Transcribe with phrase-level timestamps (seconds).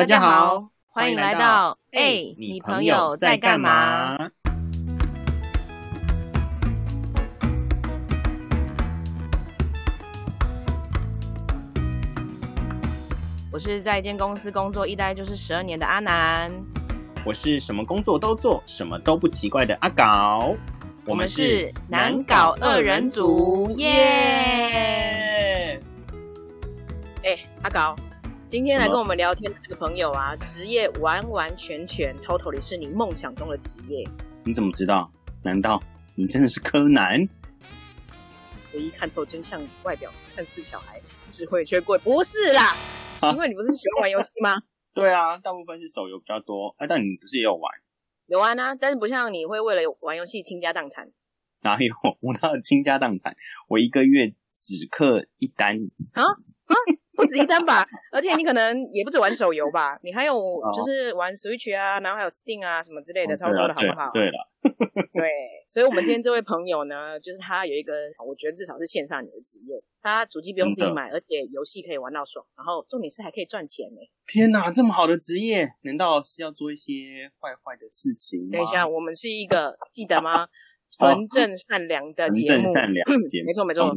[0.00, 4.16] 大家好，欢迎来到哎，你朋友在干嘛？
[13.52, 16.50] 我是在一间公司工作一待就是十二年的阿南，
[17.26, 20.54] 我是什么工作都做，什么都不奇怪的阿搞。
[21.04, 25.78] 我们是难搞二人组，耶！
[27.22, 27.94] 哎，阿搞，
[28.50, 34.04] 今天来跟我们聊天的这个朋友啊，职业完完全全、totally 是你梦想中的职业。
[34.42, 35.08] 你怎么知道？
[35.44, 35.80] 难道
[36.16, 37.28] 你真的是柯南？
[38.74, 41.00] 唯一看透真相，外表看似小孩，
[41.30, 41.96] 智慧却贵。
[41.98, 42.74] 不是啦，
[43.32, 44.60] 因为你不是喜欢玩游戏吗？
[44.92, 46.74] 对啊，大部分是手游比较多。
[46.78, 47.72] 哎，但你不是也有玩？
[48.26, 51.08] 有玩啊，但是不像你会为了玩游戏倾家荡产。
[51.62, 51.94] 哪有？
[52.18, 53.36] 我哪有倾家荡产？
[53.68, 55.76] 我一个月只氪一单
[56.14, 56.74] 啊啊！
[57.20, 57.86] 不止一单吧？
[58.10, 59.98] 而且你可能也不止玩手游吧？
[60.02, 60.34] 你还有
[60.74, 64.10] 就是玩 Switch 啊，然后还有 Steam 啊什么之类的，超多的好不好？
[64.10, 64.48] 对了，
[65.12, 65.28] 对，
[65.68, 67.92] 所以，我们今天这位朋友呢，就是他有一个，
[68.26, 74.00] 我觉得至少是线上你的职业，他主机不用自己买，而且游戏可以玩到爽，然后重点是还可以赚钱呢。
[74.26, 80.48] 天哪，这么好的职业，难道是要做一些坏坏的事情等一下，我们是一个记得吗？
[80.92, 83.96] 纯正善良的节目，纯正善良节目，没错没错，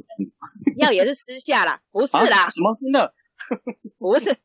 [0.77, 3.11] 要也是私下啦，不是啦，什么真的
[3.99, 4.35] 不是。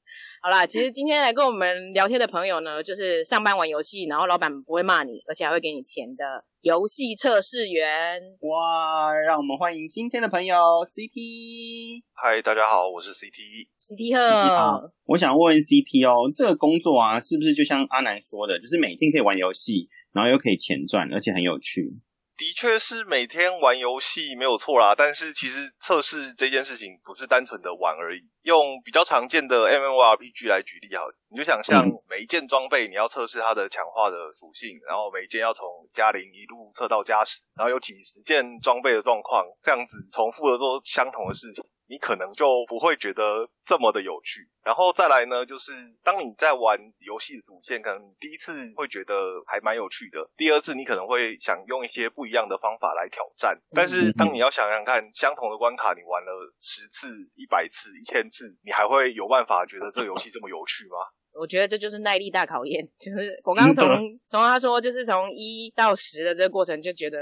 [0.40, 8.22] 好啦，其实今天来跟我们聊天的朋友呢，就是上班玩游戏，然后老板不会骂你，而且还会给你钱的游戏测试员。
[8.42, 12.02] 哇，让我们欢迎今天的朋友 CT。
[12.14, 13.66] 嗨，大家好，我是 CT。
[13.80, 14.16] CT
[14.56, 21.98] 好，我想问 CT 哦，这个工作啊，是不是就像阿南说的，就是每天可以玩游戏，然后又可以钱赚，而且很有趣？
[22.38, 28.20] 的确是每天玩游戏没有错啦，但是其实测试这件事情不是单纯的玩而已。
[28.42, 41.64] 用比较常见的 M M O R P G 来举例好了，你就想象每一件装备你要测试它的强化的属性，然后每一件要从加零一路测到加十，然后有几十件装备的状况，这样子重复的做相同的事情。
[41.90, 45.72] 你可能就不会觉得这么的有趣，然后再来呢，就是
[46.04, 49.14] 当你在玩游戏的主线，可能你第一次会觉得
[49.46, 60.96] 还蛮有趣的，第二次你可能会想用一些不一样的方法来挑战，但是当你要想想看，相同的关卡你玩了十次、一百次、一千次，你还会有办法觉得这个游戏这么有趣吗？
[61.38, 63.86] 我觉得这就是耐力大考验， 就是我刚从
[64.28, 67.18] 从他说就是从一到十的这个过程就觉得。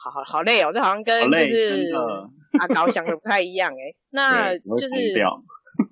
[0.00, 1.90] 好好好累哦，这好像跟就是
[2.60, 5.12] 阿高想的不太一样哎，那就是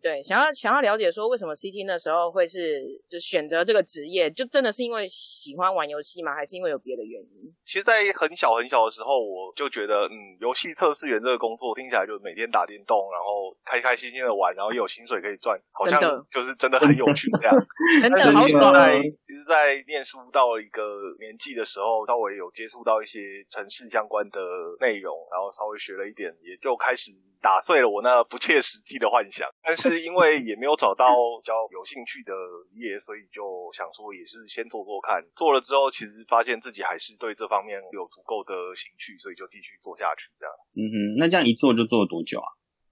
[0.03, 6.34] 对想要想要了解说为什么 CT 那时候会是就选择这个职业，就真的是因为喜欢玩游戏吗？
[6.34, 7.53] 还是因为有别的原因？
[7.66, 16.00] 其实，在很小很小的时候，我就觉得，嗯，游戏测试员这个工作听起来就每天打电动，然后开开心心的玩，然后又有薪水可以赚，好像
[16.32, 17.53] 就是真的很有趣这样。
[18.00, 18.72] 真的好爽！
[19.03, 20.82] 其实，在念书到一个
[21.19, 24.41] 年纪的时候，稍微有接触到一些城市相关的
[24.81, 27.12] 内容，然后稍微学了一点，也就开始
[27.43, 29.50] 打碎了我那不切实际的幻想。
[29.67, 31.11] 但是因为也没有找到
[31.43, 32.31] 比较有兴趣的
[32.78, 33.43] 业，所以就
[33.75, 35.27] 想说也是先做做看。
[35.34, 40.31] 做了之后，其实发现自己还是对这方面有足够的兴趣，所以就继续做下去。
[40.39, 42.47] 这样，嗯哼，那这样一做就做了多久啊？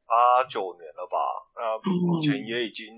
[0.04, 1.16] 八九年了吧？
[1.54, 2.90] 那目前也已经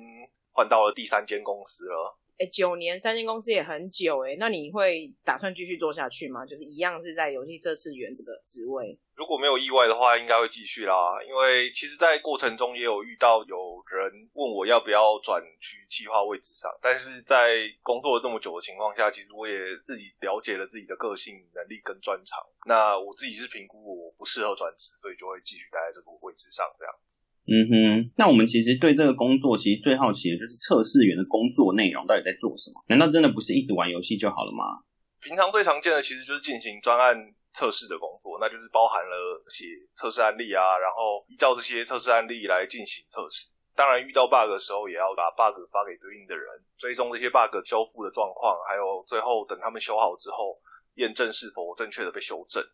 [0.52, 2.16] 换到了第三间公司了。
[2.38, 6.44] 哎，九年三间公司也很久哎，那你会打算继续做下去吗？
[6.44, 8.98] 就是一样是在游戏测试员这个职位。
[9.14, 11.16] 如果没有意外的话，应该会继续啦。
[11.26, 22.44] 因为其实，在过程中也有遇到有人问我要不要转去企划位置上，但是在工作了这么久的情况下，其实我也自己了解了自己的个性、能力跟专长。
[22.66, 27.16] 那我自己是评估我不适合转职，所以就会继续待在这个位置上这样子。
[27.46, 32.82] 嗯哼，那我们其实对这个工作其实最好奇的就是测试员的工作内容到底在做什么？
[32.88, 34.82] 难道真的不是一直玩游戏就好了吗？
[35.22, 37.14] 平常最常见的其实就是进行专案
[37.54, 39.64] 测试的工作，那就是包含了写
[39.94, 43.46] 测试案例啊，然后依照这些测试案例来进行测试。
[43.76, 46.46] 当然遇到 bug 的时候，也要把 bug 发给对应的人，
[46.78, 50.58] 追踪这些 bug 修复的状况，还有最后等他们修好之后，
[50.94, 52.64] 验证是否正确的被修正。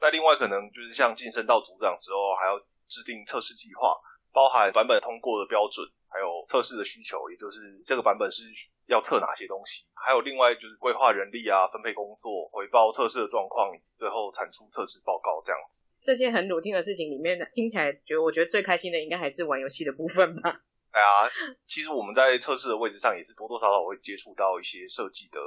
[0.00, 2.58] 那另外可能就是像晋升到组长之后，还要
[2.88, 4.00] 制定测试计划。
[4.32, 8.44] 包含版本通过的标准，还有测试的需求，也就是这个版本是
[8.86, 15.80] 要测哪些东西，还有另外就是规划人力啊，分配工作，回报测试的状况，最后产出测试报告这样子。
[16.02, 20.62] 这些很卤听的事情里面，听起来觉得我觉得最开心的应该还是玩游戏的部分吧。
[20.90, 21.30] 哎呀，
[21.66, 25.38] 其实我们在测试的位置上也是多多少少会接触到一些设计的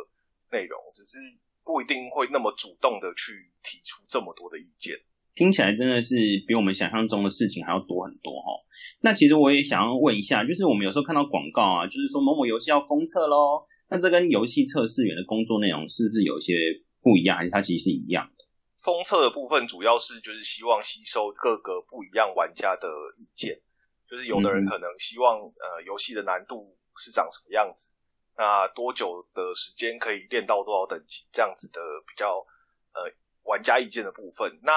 [0.51, 1.17] 内容，只是
[1.63, 4.97] 不一定会那么主动的去提出这么多的意见。
[5.35, 6.15] 听起来真的是
[6.47, 8.57] 比我们想象中的事情还要多很多哦。
[9.01, 16.55] 那其实我也想要问一下，就是我们有时候看到广告啊，就是说某某游戏要封测喽，那这跟游戏测试员的工作内容是不是有一些
[17.01, 18.45] 不一样，还是它其实是一样的？
[18.81, 22.87] 封测的部分主要是就是希望吸收各个不一样玩家的
[23.19, 23.61] 意见，
[24.09, 27.89] 就是有的人可能希望呃游戏的难度是长什么样子，
[28.37, 32.45] 那多久的时间可以练到多少等级这样子的比较
[32.93, 33.11] 呃
[33.43, 34.59] 玩家意见的部分。
[34.63, 34.71] 那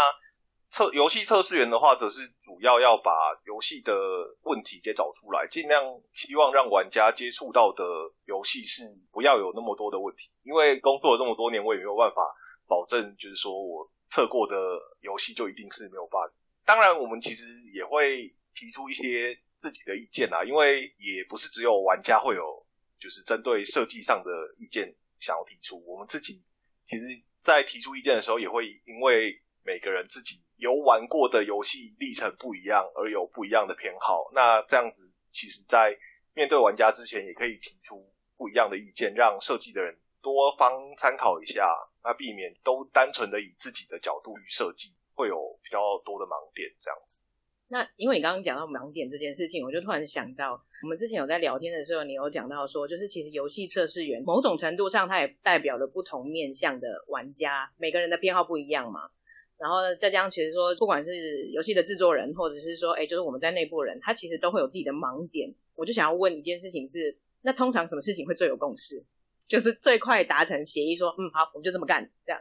[0.71, 3.13] 测游戏测试员的话，则是主要要把
[3.45, 3.95] 游戏的
[4.43, 7.85] 问题给找出来，尽量希望让玩家接触到的
[8.25, 10.31] 游戏是不要有那么多的问题。
[10.43, 12.23] 因为工作了这么多年，我也没有办法
[12.67, 13.91] 保证，就是说我。
[14.11, 14.57] 测过的
[15.01, 16.33] 游戏就一定是没有 bug。
[16.65, 17.45] 当然，我们其实
[17.75, 22.67] 也会提出一些自己的意见啦，因为也不是只有玩家会有，
[22.99, 25.85] 就是针对设计上的意见想要提出。
[25.87, 26.43] 我们自己
[26.89, 34.31] 其实，在提出意见的时候，也会因为每个人自己游玩过的游戏历程不一样，而有不一样的偏好。
[34.35, 35.97] 那这样子，其实在
[36.35, 41.67] 面对玩家之前，也可以提出不一样的意见，让设计的人多方参考一下。
[42.05, 47.21] 那避免都单纯的以自己的角度去设计，会有比较多的盲点这样子。
[47.71, 50.53] 那因为你刚刚讲到盲点这件事情，我就突然想到，
[50.83, 59.11] 我们之前有在聊天的时候，你有讲到说，就是其实游戏测试员某种程度上，它也代表了不同面向的玩家，每个人的偏好不一样嘛。
[59.59, 65.53] 然后再加上，其实说不管是游戏的制作人，或者是说，哎，就是我们在内部人，他其实都会有自己的盲点。
[65.75, 69.05] 我就想要问一件事情是，那通常什么事情会最有共识？
[69.49, 72.41] 就是最快达成协议，说嗯好，我们就这么干，这样。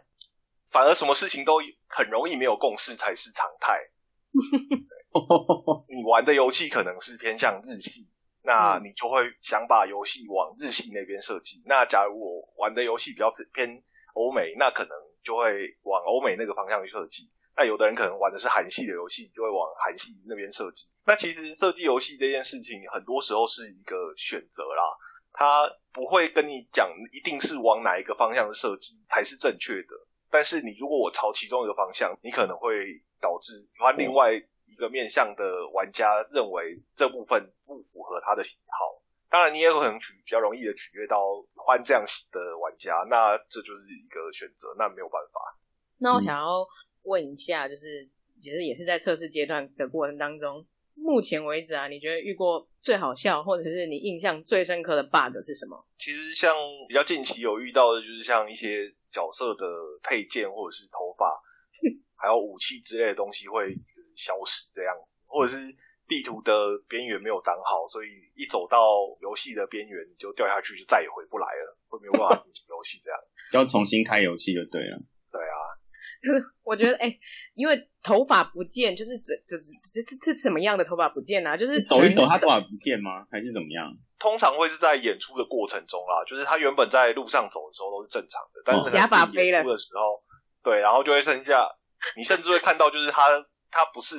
[0.69, 3.79] 反而什么事情都很容易没有共识才是常态。
[5.87, 8.07] 你玩的游戏可能是偏向日系，
[8.43, 11.63] 那你就会想把游戏往日系那边设计。
[11.65, 13.81] 那假如我玩的游戏比较偏
[14.13, 14.91] 欧美，那可能
[15.23, 17.31] 就会往欧美那个方向去设计。
[17.55, 20.85] 那有的人可能玩的是韩系的游戏，就会往韩系那边设计。
[21.05, 24.83] 那其实设计游戏这件事情，很多时候是一个选择啦。
[25.33, 29.89] 他不会跟你讲一定是往哪一个方向设计才是正确的，
[30.31, 38.96] 但是你如果我朝其中一个方向，你可能会导致喜欢另外一个面向的玩家认为这部分不符合他的喜好。
[39.29, 41.19] 当然，你也可能取比较容易的取悦到
[41.55, 45.39] 欢这样的玩家，那这就是一个选择，那没有办法。
[45.99, 46.65] 那我想要
[47.03, 48.07] 问一下，就是
[48.41, 50.65] 其实也是在测试阶段的过程当中。
[50.99, 55.85] 目前为止啊，你觉得遇过最好笑，或者是你印象最深刻的 bug 是什么？
[55.97, 56.55] 其实像
[56.87, 59.65] 比较近期有遇到的，就是像一些角色的
[60.01, 61.39] 配件或者是头发，
[62.17, 63.75] 还有武器之类的东西会
[64.15, 64.95] 消失这样，
[65.27, 65.75] 或者是
[66.07, 66.53] 地图的
[66.87, 68.79] 边缘没有挡好，所以一走到
[69.21, 73.19] 游戏的边缘你就掉下去，就再也回不来了，会没有办法进行游戏这样，
[73.53, 74.97] 要重新开游戏就对了。
[75.31, 75.55] 对啊。
[76.63, 77.15] 我觉得哎，
[77.53, 81.55] 因为头发不见，就是这这这这这怎么样的头发不见呢？
[81.55, 83.27] 就是走一走，他头发不见吗？
[83.29, 83.93] 还是怎么样？
[84.17, 90.23] 通常会是在演出的过程中啦，就是他原本在路上走的时候都是正常的，但是假发飞了的时候，
[90.63, 91.69] 对，然后就会剩下，
[92.17, 94.15] 你甚至会看到，就是他他不是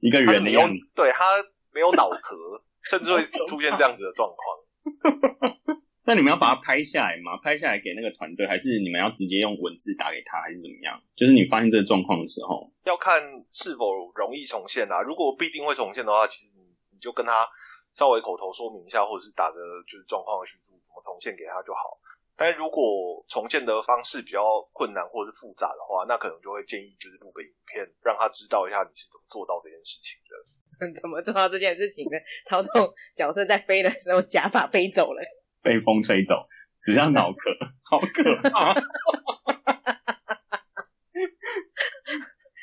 [0.00, 1.24] 一个人的样子，对他
[1.72, 2.36] 没有脑壳，
[2.82, 5.78] 甚至会 出现这样子的状况。
[6.04, 7.38] 那你们要把它拍下来吗？
[7.42, 10.98] 拍下来给那个团队，还是你们要直接用文字打给他，还是怎么样？
[11.14, 15.02] 就是你发现这个状况的时候，要看是否容易重现啊。
[15.02, 17.46] 如果必定会重现的话，其实你你就跟他
[17.94, 22.00] 稍微口头说明一下，或者是打个就是状况的叙述，怎么重现给他就好。
[22.40, 24.40] 但是如果重建的方式比较
[24.72, 30.32] 困难或者是复杂的话，那可能就会建议就是录个影片，让他知道一下你是怎么做到这件事情的。
[30.98, 32.16] 怎么做到这件事情的？
[32.48, 35.20] 操纵角色在飞的时候，假发飞走了。
[35.60, 36.48] 被风吹走，
[36.82, 37.50] 只剩脑壳，
[37.84, 38.72] 好可怕！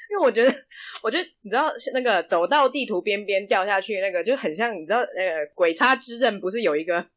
[0.10, 0.52] 因为我觉得，
[1.04, 7.08] 我觉得你知道，那个走到地图边边掉下去，那个就很像你知道，呃，鬼差之刃不是有一个，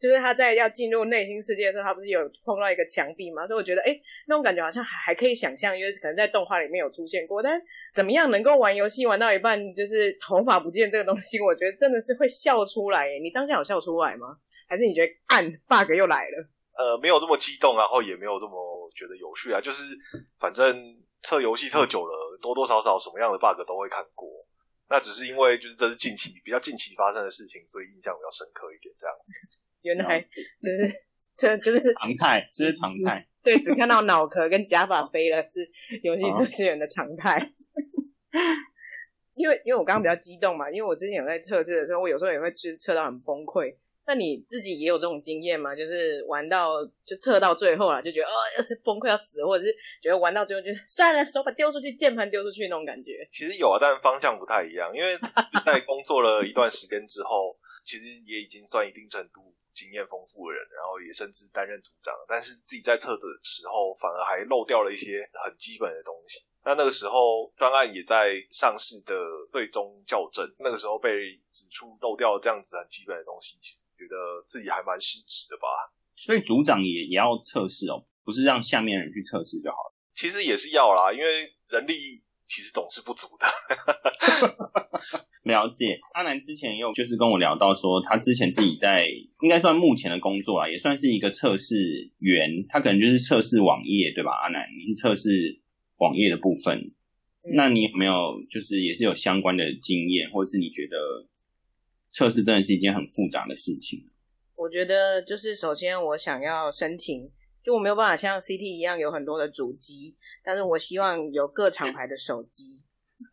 [0.00, 3.46] 就是他在要进入内心世界的时候，他不是有碰到一个墙壁吗？
[3.46, 7.42] 所以我觉得，哎，那种感觉好像还还可以想象，因为可能在动画里面有出现过。
[7.42, 7.60] 但
[7.92, 13.18] 怎么样能够玩游戏玩到一半就是头发不见这个东西，我觉得真的是会笑出来。
[13.18, 14.38] 你当下有笑出来吗？
[14.68, 16.48] 还是你觉得按 bug 又来了？
[16.76, 19.60] 呃，没有这么激动，然后也没有这么觉得有趣啊。
[19.60, 19.82] 就是
[20.38, 24.28] 反正测游戏测久了，多多少少什么样的 bug 都会看过。
[24.90, 28.94] 那只是因为就是这是近期比较近期发生的事情，所以印象比较深刻一点。
[28.98, 29.12] 这样，
[29.82, 30.20] 原来
[30.60, 30.92] 这是
[31.36, 33.26] 这就是常态，这是常态。
[33.42, 35.70] 对，只看到脑壳跟假发飞了，是
[36.02, 37.52] 游戏测试员的常态。
[39.34, 43.74] 因为因为我刚刚比较激动嘛，因为我之前有在测试的时候，我有时候也会去测到很崩溃。
[44.04, 45.76] 那你自己也有这种经验吗？
[45.76, 53.28] 就是玩到就测到最后了，就觉得哦，要是崩溃要死，或者是觉得玩到最后就算了，手把丢出去，键盘丢出去那种感觉。
[53.30, 54.90] 其实有啊，但方向不太一样。
[54.94, 55.16] 因为
[55.64, 57.56] 在工作了一段时间之后，
[57.88, 62.12] 其实也已经算一定程度经验丰富的人，然后也甚至担任组长。
[62.28, 66.44] 但是自己在测的时候，反而还漏掉了一些很基本的东西。
[66.62, 69.16] 那那个时候专案也在上市的
[69.50, 73.56] 最终校正，那个时候被指出漏掉这样子很基本的东西。
[73.96, 74.14] 觉得
[74.46, 75.66] 自己还蛮失职的吧，
[76.14, 79.94] 所以组长也也要测试哦，不是让下面人去测试就好了。
[80.14, 81.94] 其实也是要啦，因为人力
[82.48, 83.46] 其实总是不足的。
[85.44, 89.06] 了解，阿南之前也有就是跟我聊到说，他之前自己在
[89.42, 94.32] 应该算目前的工作啊，也算是一个测试员，他可能就是测试网页，对吧？
[94.32, 95.60] 阿南，你是测试
[95.98, 96.92] 网页的部分，
[97.54, 100.96] 那你有没有就是也是有相关的经验，或者是你觉得？
[102.10, 104.02] 测试真的是一件很复杂的事情。
[104.56, 107.30] 我觉得就是首先我想要申请，
[107.68, 112.80] 就我没有办法像 CT 一样有很多的主机，但是我希望有各厂牌的手机。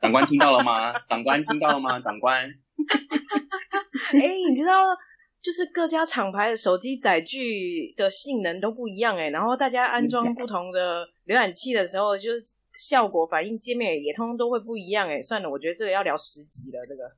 [0.01, 0.91] 长官听到了吗？
[1.07, 1.97] 长官听到了吗？
[2.01, 2.43] 长官。
[4.11, 4.87] 哎，你知道，
[5.41, 15.21] 就是各家厂牌的手机载具的性能都不一样哎，然后大家安装不同的浏览器的时候，就是效果、反应、界面也通通都会不一样哎。
[15.21, 17.09] 算了，我觉得这个要聊十集了，这个。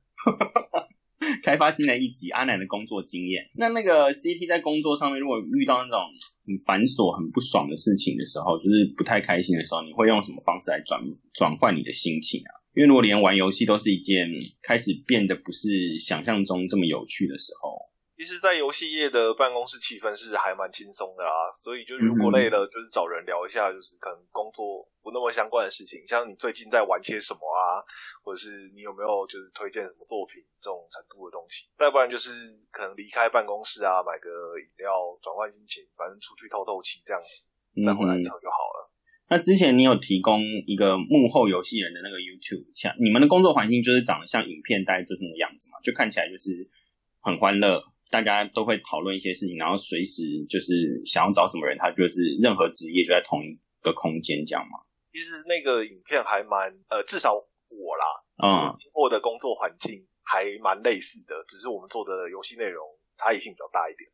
[1.42, 3.44] 开发新的一集阿南的工作经验。
[3.54, 6.00] 那那个 CT 在工作上面，如果遇到那种
[6.46, 11.00] 很繁琐、很不爽的事情的时候，就是不太开心的时候，你会用什么方式来转
[11.34, 12.50] 转换你的心情啊？
[12.74, 14.28] 因为如果连玩游戏都是一件
[14.62, 17.76] 开始变得不是想象中这么有趣的时候。
[18.18, 27.78] 其实，在游戏业的办公室气氛是还蛮轻松的啦，所以就如果累了，就是找人聊一下，就是可能工作不那么相关的事情，像你最近在玩些什么啊，
[28.26, 37.22] 或者是你有没有就是推荐什么作品这种程度的东西，再不然就是可能离开办公室啊，买个饮料转换心情，反正出去透透气这样，
[37.86, 38.90] 再回来测就好了。
[39.30, 46.66] 那之前你有提供一个幕后游戏人的那个 YouTube，像你们的工作环境就是长得像影片大概就是那个样子嘛，就看起来就是
[47.22, 47.78] 很欢乐。
[48.10, 54.78] 大家都会讨论一些事情，然后随时就是想要找什么人，他就是任何职业就在同一个空间这样嘛。
[55.12, 58.04] 其实那个影片还蛮呃，至少我啦，
[58.42, 62.84] 嗯，过的工作环境还蛮类似的，只是我们做的游戏内容
[63.16, 64.08] 差异性比较大一点。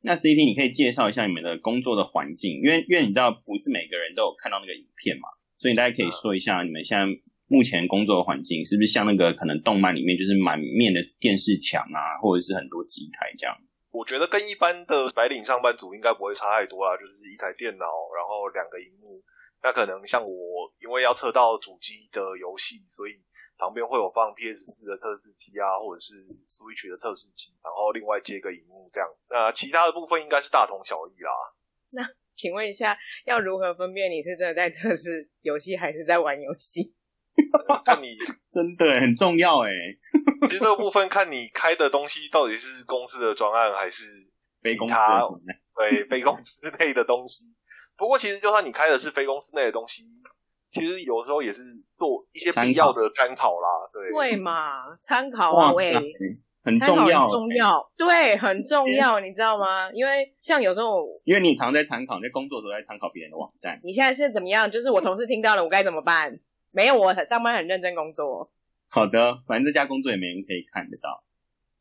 [0.00, 7.04] 那 CT，你可以介绍一下你们的工作的环境，因为因为你知道不是每个人都有看到那个影片嘛，所以大家可以说一下你们现在。
[7.54, 13.54] 目前工作的环境是不是像那个可能动漫里面就是满面的电视墙啊，或者是很多机台这样？
[13.94, 19.22] 我觉得跟一般的白领上班族应该不会差太多啦，就是一台电脑，然后两个荧幕。
[19.62, 23.22] 那可能像我，因为要测到主机的游戏，所以
[23.56, 29.08] 旁边会有放 PS 四的测试机啊，或者是 Switch 的测试机，然后另外接个荧幕这样。
[29.30, 31.30] 那其他的部分应该是大同小异啦。
[31.90, 32.02] 那
[32.34, 36.92] 请问一下，要如何分辨你是真的在测试游戏，还是在玩游戏？
[37.84, 38.16] 看你
[38.50, 39.70] 真的很重要哎，
[40.48, 44.04] 其实这个部分看你开的东西到底是公司的专案还是
[44.62, 44.94] 非公司
[45.76, 47.44] 对非公司内的东西。
[47.96, 50.02] 不过其实就算你开的是非公司内的东西，
[50.72, 51.58] 其实有时候也是
[51.96, 53.68] 做一些必要的参考啦。
[53.92, 55.94] 对，对嘛，参考啊，喂，
[56.64, 59.90] 很重要，重要，对，很重要，你知道吗？
[59.92, 63.78] 因为像有时候，因为你常在参考，在工作都在参考别人的网站。
[63.84, 64.68] 你现在是怎么样？
[64.70, 66.38] 就是我同事听到了，我该怎么办？
[66.74, 68.50] 没有，我上班很认真工作。
[68.88, 71.22] 好的，反正这家工作也没人可以看得到。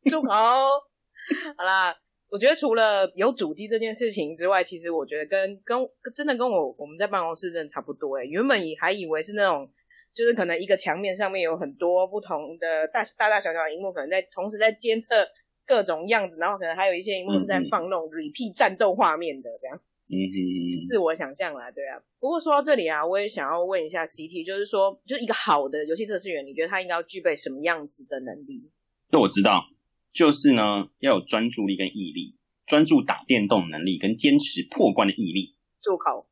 [0.06, 0.30] 住口！
[1.58, 1.98] 好啦，
[2.30, 5.80] 我觉得除了有主机这件事情之外，其实我觉得跟跟
[6.14, 8.26] 真的跟我我们在办公室真的差不多诶。
[8.28, 9.68] 原本以还以为是那种，
[10.14, 15.28] 就是可能一个墙面上面有很多不同的大大大小小的荧幕，可能在同时在监测
[15.66, 19.76] 各种样子，然后可能还有一些荧幕是在放那种 repeat 战斗画面的这样。
[19.76, 21.98] 嗯哼，自我想象啦，对啊。
[22.20, 28.70] 不过说到这里啊，我也想要问一下 CT，就是说，就一个好的游戏测试员，你觉得他应该要具备什么样子的能力？
[29.10, 29.66] 这我知道，
[30.12, 35.56] 就是呢，要有专注力跟毅力，专注打电动能力跟坚持破关的毅力。
[35.82, 36.28] 住口！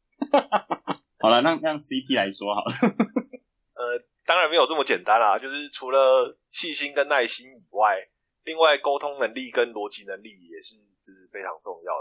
[1.20, 2.72] 好了，让让 CT 来说好了。
[3.76, 8.08] 呃，当然没有这么简单啦，就是除了细心跟耐心以外，
[8.44, 10.76] 另外沟通能力跟逻辑能力也是
[11.06, 11.94] 是非常重要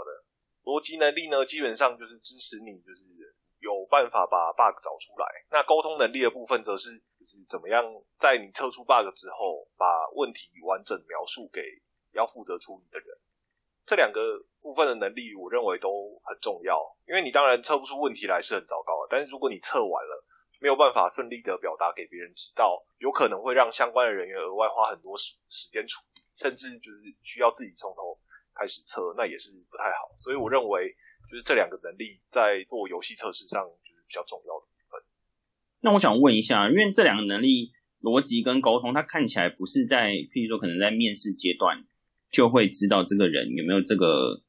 [0.63, 3.01] 逻辑能力呢，基本上就是支持你，就是
[3.59, 5.27] 有办法把 bug 找出来。
[5.49, 7.83] 那沟通能力的部分，则是就是怎么样
[8.19, 11.61] 在你测出 bug 之后，把问题完整描述给
[12.11, 13.07] 要负责处理的人。
[13.85, 16.95] 这两个部分的能力，我认为都很重要。
[17.07, 20.23] 因为你当然测不出问题来是很糟糕的，但是如果你测完了，
[20.59, 28.19] 没有办法顺利的表达给别人知道，有可能会让相关的人员额外花很多时时间处理，甚至就是需要自己从头。
[28.53, 30.15] 开始测，那也是不太好。
[30.23, 30.95] 所以我认为，
[31.29, 35.01] 就是这两个能力在做游戏测试上就是比较重要的部分。
[35.81, 41.85] 那我想问一下，因为这两个能力逻辑跟沟通，它看起来不是在，譬如说可能在面试阶段
[42.29, 44.41] 就会知道这个人有没有这个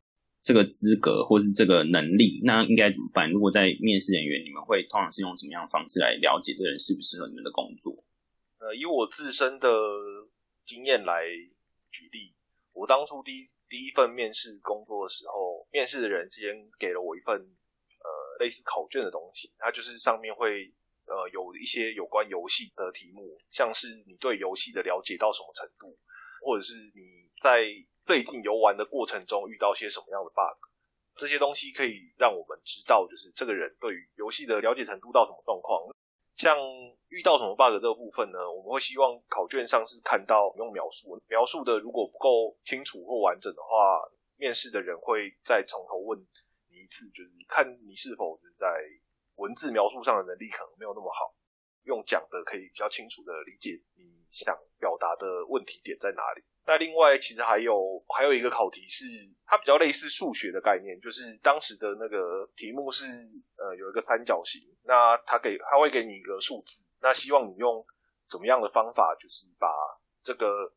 [0.42, 3.30] 这个资格或是这个能力，那应该怎么办？
[3.30, 8.04] 如果在面试人员，你们会通常是用什么样的方式来了解这个人适不适合你们的工作？
[8.59, 9.68] 呃，以我自身的
[10.66, 11.26] 经验来
[11.90, 12.35] 举例，
[12.73, 20.75] 我当初第第一份面试工作的时候，面试的人先给了我一份呃类似考卷的东西，它就是上面会
[21.07, 25.97] 呃有一些有关游戏的题目，像是你对游戏的了解到什么程度，
[26.45, 27.64] 或者是你在
[28.05, 30.69] 最近游玩的过程中遇到些什么样的 bug，
[31.17, 35.91] 这些东西可以让我们知道，就是这个人对于游戏的了解程度到什么状况。
[36.42, 36.58] 像
[37.06, 38.50] 遇到什么 bug 这个部分呢？
[38.50, 46.18] 我们会希望考卷上是看到用描述，描述的如果不够清楚或完整的话，面试的人会再从头问
[46.68, 48.66] 你一次，就是看你是否是在
[49.37, 51.32] 文字描述上的能力可能没有那么好，
[51.84, 56.42] 用讲的可以比较清楚的理解你想表达的问题点在哪里。
[56.64, 59.04] 那另外其实还有还有一个考题是，
[59.47, 63.04] 它比较类似数学的概念，就是当时的那个题目是
[63.57, 67.85] 呃有一个三角形，那它给它会给你一个数字，那希望你用
[68.31, 69.69] 怎么样的方法，就是把
[70.23, 70.73] 这个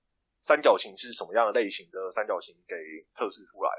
[0.47, 2.75] 三角形是什么样的类型的三角形给
[3.15, 3.69] 测试出来，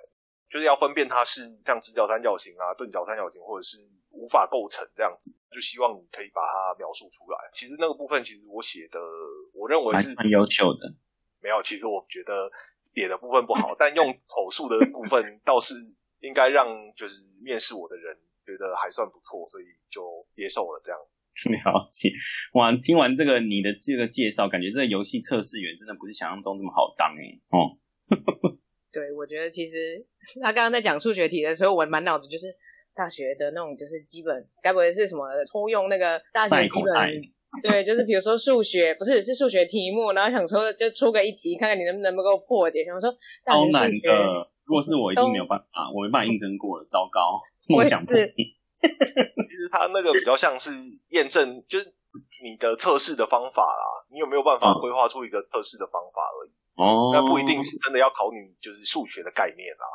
[0.49, 3.79] 就是要分辨它是像直角三角形啊、钝角三角形，或者是
[4.11, 7.39] 无法构成这样子，就希望你可以把它描述出来。
[7.53, 9.01] 其实那个部分其实我写的，
[9.55, 10.95] 我认为是蛮优秀的。
[11.47, 12.51] 没有，其实我觉得
[12.93, 15.75] 写的部分不好， 但用口述的部分倒是
[16.19, 20.99] 应该让就是面试我的人觉得还算不错，所以就接受了这样。
[21.53, 22.11] 了解，
[22.55, 22.73] 哇！
[22.73, 27.39] 听完这个你的这个介绍，感觉这个游戏测试员真的不是想象中这么好当哎。
[27.51, 27.79] 哦，
[28.91, 30.05] 对，我觉得其实
[30.43, 32.47] 他刚刚在讲数学题的时候，我满脑子就是
[32.95, 37.36] 大学的那种，就是基本，该不会是什么抽用那个大学基本。
[37.63, 42.85] 对，就是比如说数学，不是是数学题目，然后想说就出个一题，看看你能不能够破解。
[42.85, 43.11] 想说
[43.45, 47.39] 超难的，如果是我一定没有办法，我没办法应征过了，糟糕，
[47.69, 48.29] 梦想破灭。
[48.77, 50.71] 其实他那个比较像是
[51.09, 51.95] 验证，就是
[52.43, 56.53] 你的测试的方法啦，你有没有办法规划出一个测试的方法而已。
[56.77, 59.87] 哦，那不一定是真的要考你就是数学的概念啦，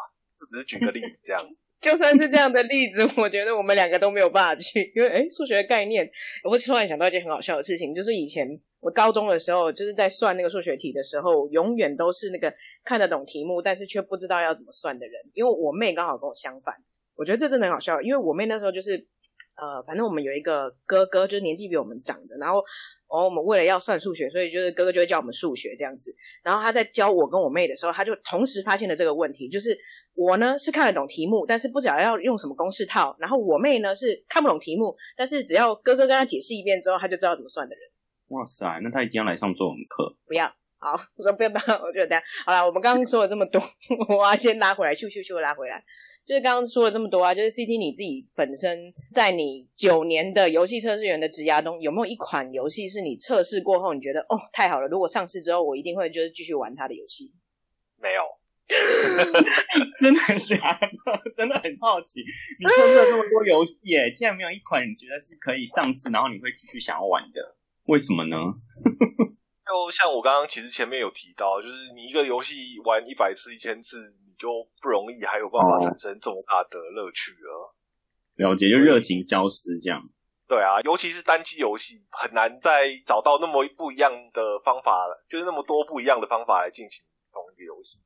[0.49, 1.43] 只是举个例子这样。
[1.81, 6.09] 就算是这样的例子，我觉得我们两个都没有办法去，因为哎，数学概念，
[6.43, 8.47] 我突然想到一件很好笑的事情，就是以前
[8.79, 15.15] 我高中的时候，就是在算那个数学题的时候，永远都是那个看得懂题目，但是却不知道要怎么算的人。
[15.33, 16.75] 因为我妹刚好跟我相反，
[17.15, 19.07] 我觉得这真的很好笑，因为我妹那时候就是，
[19.55, 22.63] 呃，反正我们有一个哥哥，就是年纪比我们长的，然后。
[23.13, 26.15] 哦，我们为了要算数学，所以就是哥哥就会教我们数学这样子。
[26.41, 29.77] 然后他在教我跟我妹的时候，他就同时发现了这个问题，就是
[30.13, 37.83] 我呢是看得懂题目，但是不知道要用什么公式套；然后我妹呢是看不懂题目，但是只要哥哥跟她解释一遍之后，她就知道怎么算的人。
[38.27, 40.15] 哇塞，那她一定要来上作文课。
[40.25, 40.45] 不要，
[40.77, 42.65] 好，我说不要不要，我觉得好了。
[42.65, 43.61] 我们刚刚说了这么多，
[44.09, 45.83] 我要先拉回来，咻咻咻拉回来。
[46.23, 57.33] 就是刚刚说了这么多啊，就是 CT 你自己本身在你九年的游戏测试员的职涯中，有没有一款游戏是你测试过后你觉得哦太好了，如果上市之后我一定会就是继续玩它的游戏？
[57.97, 58.21] 没有，
[59.99, 60.87] 真的假的？
[61.35, 62.21] 真的很好奇，
[62.59, 67.57] 你测试了这么多游戏，耶，竟然没有一款你觉得是可以上市，然后你会继续想要玩的？
[67.85, 68.37] 为什么呢？
[69.67, 77.75] 就像我刚刚其实前面有提到，就是你一个游戏玩一百次、一千次，你就不容易还有办法产生这么大的乐趣了。
[78.35, 80.09] 了解，就热情消失这样。
[80.47, 87.99] 对啊，尤其是单机游戏，很难再找到那么不一样的方法了，就是那么多不一样的方法来进行同一个游戏。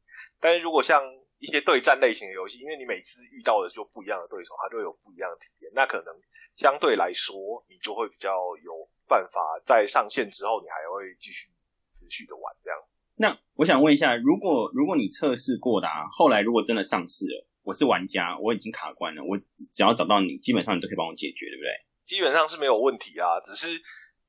[0.46, 1.02] 但是如果像
[1.40, 6.14] 一些对战类型的游戏，因为你每次遇到的就不一样的对手，它就有不一样的体验，那可能
[6.56, 8.30] 相对来说，你就会比较
[8.62, 11.50] 有办法在上线之后，你还会继续。
[11.98, 12.78] 持续的玩这样，
[13.16, 19.38] 那我想问一下，如果如果你测试过的，啊，后来如果真的上市了，我是玩家，我已经卡关了，我
[19.72, 21.72] 只要找到你，基本上你都可以帮我解决，对不对？
[22.04, 23.82] 基本上是没有问题啊，只是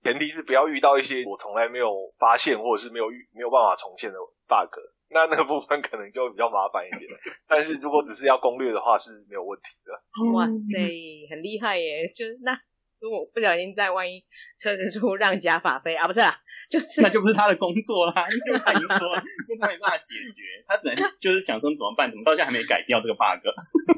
[0.05, 4.79] 前提是不要遇到一些我从来没有发现或者是没有遇没有办法重现的 bug，
[5.11, 7.11] 那那个部分可能就比较麻烦一点。
[7.49, 9.93] 但是如果只是要攻略的话是没有问题的。
[10.35, 12.07] 哇塞，很厉害耶！
[12.15, 12.59] 就是那。
[12.99, 14.25] 如果不小心在万一
[14.59, 16.35] 车子出让加法飞啊，不是啊，
[16.71, 23.45] 就是那就不是他的工作啦，因为他已经说了，因为他没办法解决，他只能 就是想说怎么办，怎么到现在还没改掉这个 bug。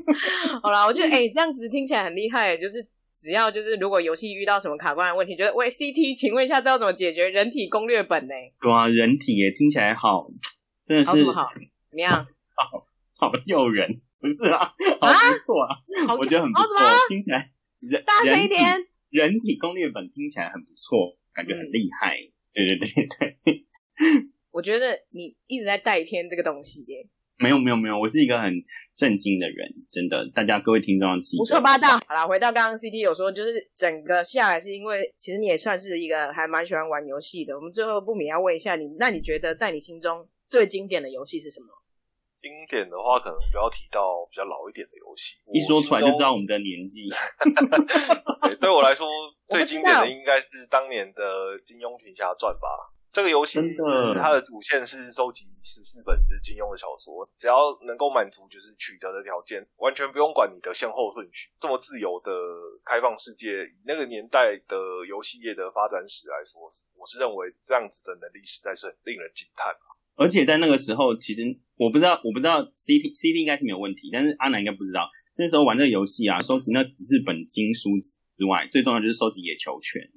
[0.60, 2.84] 好啦，我觉得哎，这样子听起来很厉害，就是
[3.16, 7.28] 只要就是如果游戏遇到什么卡关的问题，就是喂 CT，请问一下知道怎么解决？
[7.30, 8.34] 人体攻略本呢？
[8.60, 10.26] 对啊，人体也听起来好，
[10.88, 11.52] 真的是好，
[11.86, 12.26] 怎么样？
[12.56, 12.82] 好
[13.14, 15.76] 好诱人，不是啊，好不错啊，
[16.18, 16.78] 我觉得很不错，
[17.10, 18.64] 听起来人大声一点，
[19.10, 22.16] 人体攻略本听起来很不错，感觉很厉害。
[22.54, 22.88] 对对对
[23.44, 23.66] 对，
[24.50, 27.06] 我觉得你一直在带偏这个东西耶。
[27.40, 28.52] 没有没有没有，我是一个很
[28.96, 30.28] 震惊的人，真的。
[30.34, 31.90] 大家各位听众记胡说八道。
[32.08, 37.54] 好了，回到刚刚 C D 有说，就是整个下来是因为，其实你也算是一个还蛮喜欢玩游戏的。
[37.54, 41.68] 我们最后不免要问一下你，那你觉得在你心中最经典的游戏是什么？
[42.40, 45.42] 经典的话，可能就要提到比较老一点的游戏。
[45.52, 47.08] 一说出来就知道我们的年纪。
[48.60, 49.06] 对我来说，
[49.48, 52.94] 最经典的应该是当年的《金庸群侠传》吧。
[53.10, 53.58] 这个游戏
[54.22, 61.50] 它的主线是收集十四本是金庸的小说，只要能够满足就是取得的条件，完全不用管你的先后顺序。
[61.58, 62.30] 这么自由的
[62.84, 64.76] 开放世界，以那个年代的
[65.08, 69.97] 游戏业的发展史来说，我是认为这样子的能力实在是很令人惊叹啊！
[70.18, 77.90] 而且在那个时候，其实我不知道，我不知道 C T C T 应该是没有问题，但是阿南应该不知道，那时候玩这个游戏啊，收集那日本经书
[78.36, 80.10] 之外，最重要就是收集野球拳，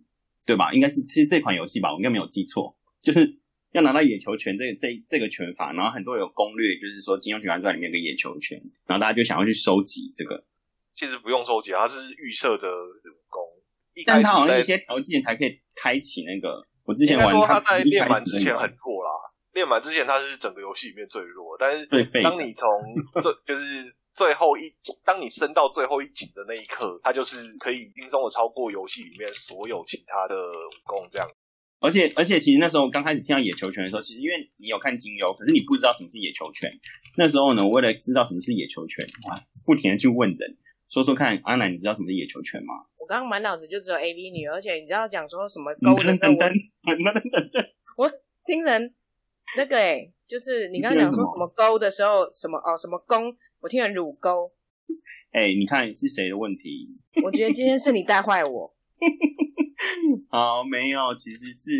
[0.45, 0.73] 对吧？
[0.73, 2.75] 应该是其实这款游戏吧，我应该没有记错。
[2.99, 3.37] 就是
[3.73, 10.43] 要拿到野球拳这这这个拳法，然后很多有攻略，就是说《金庸群侠传》里面有个野球拳，然后大家就想要去收集这个。
[10.95, 13.41] 其实不用收集，它是预设的武功，
[14.05, 16.67] 但是它好像一些条件才可以开启那个。
[16.83, 19.00] 我之前玩它在练完之前很弱啦，
[19.53, 21.85] 练满之前它是整个游戏里面最弱，但是
[22.21, 22.67] 当你从
[23.21, 24.73] 最就是最后一，
[25.05, 31.27] 当你升到最后一级的那一刻，它就是可以轻松的超过游戏里面所有其他的武功这样。
[31.79, 36.71] 而且而且，其实那时候刚开始听到野球拳的时候，其实因为你有看金庸，可是你不知道什么是野球拳。
[37.17, 40.57] 那时候呢，我为了知道什么是野球拳，哇，不停的去问人，
[40.89, 42.85] 说说看，阿南，你知道什么是野球拳吗？
[42.99, 46.53] 我刚刚满脑子就只有 A V 女，而且你知道讲说什么勾的等等
[47.97, 48.07] 我
[48.45, 48.93] 听人
[49.57, 54.51] 那个哎，就是你刚刚讲说什么勾的时候，什么哦什么弓，我听成乳沟。
[55.31, 56.89] 哎，你看是谁的问题？
[57.23, 58.73] 我觉得今天是你带坏我。
[60.29, 61.71] 好，没有，其实是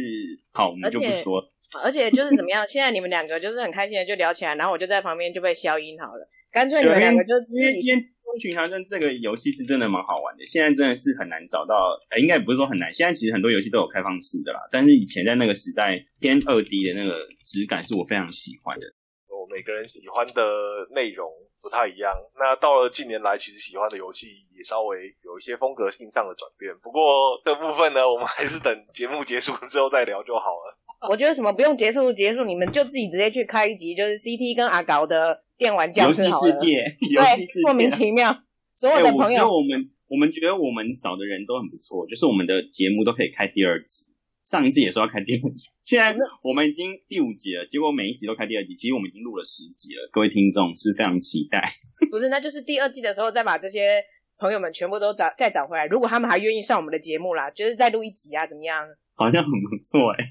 [0.51, 1.41] 好，我们就不说。
[1.83, 2.67] 而且就是怎么样？
[2.67, 6.27] 现在你们两个就是很开心的就聊起来，然后我就在旁边就被消音好了。
[6.51, 7.91] 干脆你们两个就自己。
[8.31, 12.91] 因为《风群侠传》这个游戏是真的蛮好玩的，现在真的是很难找到，呃，应该不是说很难。
[12.91, 18.87] 现在其实很多游戏都有开放式的啦，但是以前在那个时代，偏二 D 的那个质感是我非常喜欢的。
[19.27, 21.29] 我每个人喜欢的内容。
[21.61, 22.11] 不太一样。
[22.39, 24.25] 那到了近年来，其实喜欢的游戏
[24.57, 26.73] 也稍微有一些风格性上的转变。
[26.81, 30.75] 不过这部分呢，我们还是等节目结束之后再聊就好了。
[31.07, 35.87] 我觉得什么不用结束结束，你们就自己直接去开一集，就是 CT 跟阿搞的电玩。
[35.93, 38.35] 游戏世界，对，莫名其妙。
[38.73, 44.09] 所有的朋友，我们我们觉得我们找的人都很不错，就是我们的节目都可以开第二集。
[44.43, 50.09] 上一次也说要开第二集，现在我们已经第五集了，结果每一集都开第二集，其实我们已经录了十集了。
[50.11, 51.61] 各位听众是不是非常期待？
[52.09, 54.03] 不是，那就是第二季的时候再把这些
[54.39, 55.85] 朋友们全部都找再找回来。
[55.85, 58.83] 如果他们还愿意上我们的节目啦，就是再录一集啊，怎么样？
[59.13, 60.25] 好像很不错哎。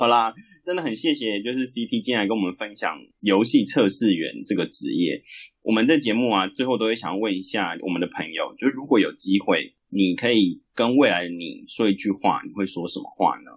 [0.00, 0.32] 好啦，
[0.64, 5.20] 真的很谢谢，就是 CT 进来跟我们分享游戏测试员这个职业。
[5.60, 9.76] 我们这节目啊，最后都会想问一下我们的朋友，就是如果有机会。
[9.90, 13.50] 你可以跟未来的你说一句话，你会说什么话呢？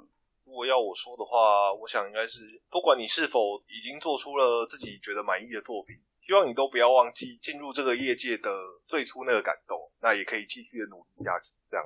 [0.44, 8.52] 如果要我说的话，我想应该是，不管你是否已经做出了自己觉得满意的作品，希望你都不要忘记进入这个业界的
[8.86, 11.54] 最初那个感动，那也可以继续的努力下去。
[11.72, 11.86] 这样，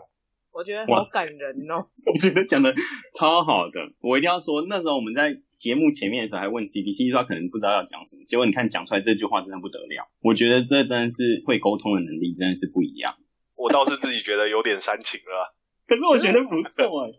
[0.58, 1.86] 我觉得好感人哦。
[2.12, 2.74] 我觉得讲的
[3.15, 10.10] 超好的，我一定要说，那时候我们在节目前面的时候还问 C D C D 说可能不知道要讲什么，结果你看讲出来这句话真的不得了。
[10.22, 13.13] 我觉得这真的是会沟通的能力，真的是不一样。
[13.56, 15.54] 我倒是自己觉得有点煽情了，
[15.88, 17.12] 可是我觉得不错哎。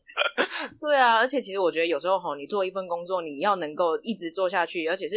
[0.80, 5.16] 对啊，而且其实我觉得有时候吼，你做一份工作，你要能够一直做下去，而且是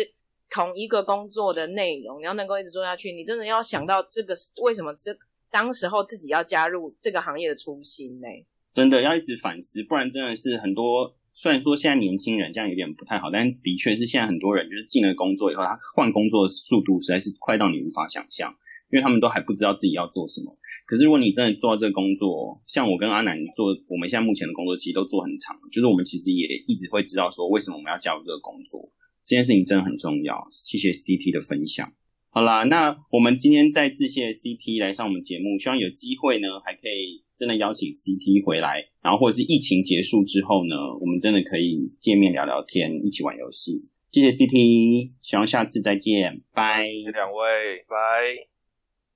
[0.50, 5.12] 同一个工作的内容，你要能够一直做下去，你真的要想到这个为什么这
[5.52, 8.28] 当时候自己要加入这个行业的初心呢？
[8.74, 11.16] 真的要一直反思，不然真的是很多。
[11.34, 18.56] 虽然说现在年轻人这样有点不太好，但的确是现在很多人就是进了工作以后，他换工作的速度实在是快到你无法想象。
[18.92, 20.52] 因为他们都还不知道自己要做什么，
[20.86, 28.92] 可是如果你真的做到这个工作，像我跟阿南做，我们现在目前的工作其实都做很长，就是我们其实也一直会知道说为什么我们要加入这个工作，
[29.24, 30.46] 这件事情真的很重要。
[30.52, 31.90] 谢谢 CT 的分享。
[32.34, 43.86] 好啦，那我们今天再次谢谢 CT 来上我们节目，希望有机会呢还可以真的邀请 CT 回来，然后或者是疫情结束之后呢，我们真的可以见面聊聊天，一起玩游戏。
[44.13, 46.88] 谢谢 CT，希望下次再见，拜。
[47.13, 48.48] 两位，拜。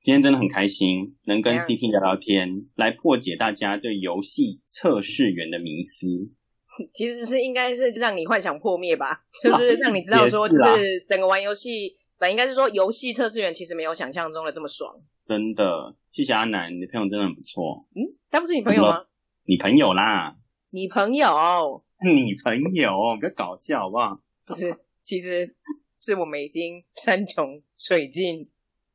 [0.03, 6.29] 今天真的很开心，能跟 CT 聊聊天，来破解大家对游戏测试员的迷思。
[6.93, 14.95] 其实是应该是让你幻想破灭吧， 就是让你知道说，就是整个玩游戏本应该是说游戏测试员其实没有想象中的这么爽。
[15.27, 17.85] 真的，谢谢阿南，你的朋友真的很不错。
[17.95, 19.05] 嗯，他不是你朋友吗？
[19.45, 20.35] 你朋友啦，
[20.69, 24.19] 你朋友， 你朋友，不要搞笑好不好？
[24.45, 25.55] 不是，其实
[25.99, 28.49] 是我们已经山穷水尽，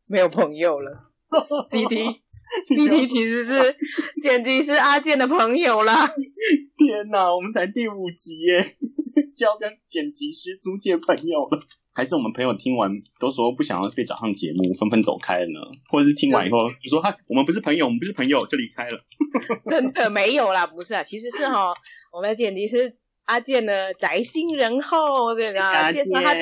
[0.07, 1.11] 没有朋友了。
[1.69, 2.23] C T
[2.67, 3.77] C T 其实是
[4.21, 6.07] 剪辑师阿健的朋友啦。
[6.77, 8.65] 天哪，我们才第五集耶，
[9.37, 11.61] 就要跟剪辑师租借朋友了。
[11.93, 15.61] 还是我们朋友听完都说不想要被找上节目，纷纷走开了呢？
[15.91, 18.99] 或者是听完以后就说他我们不是朋友，我们不是朋友就离开了？
[19.67, 21.75] 真的没有啦，不是啊，其实是哈，
[22.13, 26.41] 我们的剪辑师阿健呢，宅心仁厚，对啊，介绍他的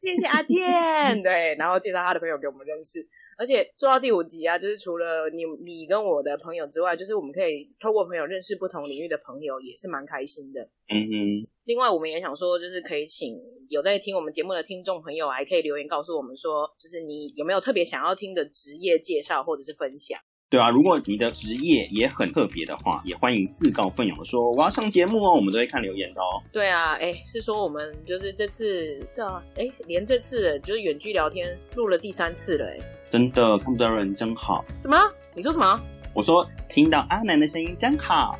[0.00, 3.06] 谢谢阿健，对，然后介绍他的朋友给我们认识。
[3.36, 10.60] 而且做到第五集啊，就是除了你你跟我的朋友之外，就是我们可以透过朋友认识不同领域的朋友，也是蛮开心的。
[10.88, 11.48] 嗯哼。
[11.64, 13.38] 另外，我们也想说，就是可以请
[13.70, 20.20] 有在听我们节目的听众朋友，还可以留言告诉我们说，就是你有没有特别想要听的职业介绍或者是分享。
[20.50, 26.40] 对啊，如果你的职业也很特别的话，也欢迎自告奋勇的说我要上节目哦，我们都会看留言的哦。
[26.52, 32.78] 对啊，哎，是说我们就是这次的，哎，连这次就是远距聊天录了第三次了，哎，
[33.14, 34.64] 真的看不到人真好。
[34.76, 34.98] 什么？
[35.34, 35.80] 你说什么？
[36.12, 38.36] 我说听到阿南的声音真好。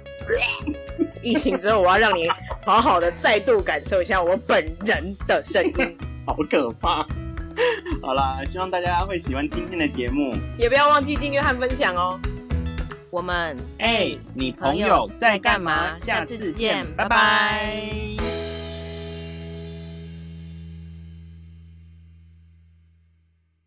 [1.22, 2.28] 疫情之后，我要让你
[2.64, 7.06] 好好的再度感受一下我本人的声音， 好可怕。
[8.02, 12.18] 好啦，希望大家会喜欢今天的节目，也不要忘记订阅和分享哦。
[13.10, 15.94] 我们哎，你朋友在干嘛？
[15.94, 18.43] 下次见，拜拜。